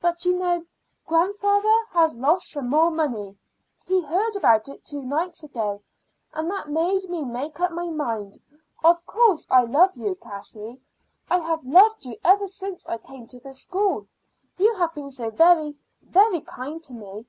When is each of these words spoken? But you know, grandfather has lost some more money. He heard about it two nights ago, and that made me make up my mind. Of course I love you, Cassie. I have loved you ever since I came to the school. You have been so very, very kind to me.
But 0.00 0.24
you 0.24 0.32
know, 0.38 0.64
grandfather 1.06 1.84
has 1.90 2.16
lost 2.16 2.50
some 2.50 2.70
more 2.70 2.90
money. 2.90 3.36
He 3.84 4.00
heard 4.00 4.34
about 4.34 4.70
it 4.70 4.82
two 4.86 5.02
nights 5.04 5.44
ago, 5.44 5.82
and 6.32 6.50
that 6.50 6.70
made 6.70 7.10
me 7.10 7.22
make 7.24 7.60
up 7.60 7.72
my 7.72 7.90
mind. 7.90 8.38
Of 8.82 9.04
course 9.04 9.46
I 9.50 9.64
love 9.64 9.94
you, 9.94 10.14
Cassie. 10.14 10.80
I 11.28 11.40
have 11.40 11.62
loved 11.62 12.06
you 12.06 12.16
ever 12.24 12.46
since 12.46 12.86
I 12.86 12.96
came 12.96 13.26
to 13.26 13.38
the 13.38 13.52
school. 13.52 14.06
You 14.56 14.74
have 14.76 14.94
been 14.94 15.10
so 15.10 15.28
very, 15.28 15.74
very 16.00 16.40
kind 16.40 16.82
to 16.84 16.94
me. 16.94 17.26